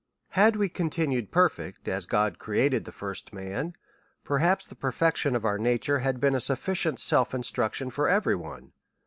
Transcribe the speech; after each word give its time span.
Had 0.29 0.55
we 0.55 0.67
continued 0.67 1.29
perfect, 1.31 1.87
ns 1.87 2.07
God 2.07 2.39
created 2.39 2.85
the 2.85 2.91
first 2.91 3.31
man, 3.33 3.75
perhaps 4.23 4.65
the 4.65 4.73
perfection 4.73 5.35
of 5.35 5.45
our 5.45 5.59
nature 5.59 5.99
had 5.99 6.19
been 6.19 6.33
a 6.33 6.39
sufficient 6.39 6.99
self 6.99 7.35
instruction 7.35 7.91
for 7.91 8.09
every 8.09 8.35
one. 8.35 8.71